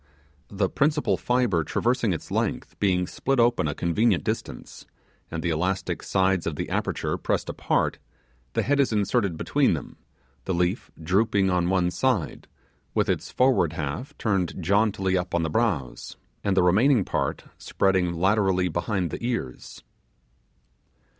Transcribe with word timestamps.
The 0.49 0.67
principal 0.67 1.15
fibre 1.15 1.63
traversing 1.63 2.11
its 2.11 2.31
length 2.31 2.75
being 2.79 3.05
split 3.05 3.39
open 3.39 3.67
a 3.67 3.75
convenient 3.75 4.23
distance, 4.23 4.87
and 5.29 5.43
the 5.43 5.51
elastic 5.51 6.01
sides 6.01 6.47
of 6.47 6.55
the 6.55 6.71
aperture 6.71 7.19
pressed 7.19 7.49
apart, 7.49 7.99
the 8.53 8.63
head 8.63 8.79
is 8.79 8.91
inserted 8.91 9.37
between 9.37 9.75
them, 9.75 9.97
the 10.45 10.55
leaf 10.55 10.89
drooping 10.99 11.51
on 11.51 11.69
one 11.69 11.91
side, 11.91 12.47
with 12.95 13.09
its 13.09 13.29
forward 13.29 13.73
half 13.73 14.17
turned 14.17 14.55
jauntily 14.59 15.15
up 15.15 15.35
on 15.35 15.43
the 15.43 15.51
brows, 15.51 16.17
and 16.43 16.57
the 16.57 16.63
remaining 16.63 17.05
part 17.05 17.43
spreading 17.59 18.11
laterally 18.11 18.69
behind 18.69 19.11
the 19.11 19.23
ears. 19.23 19.83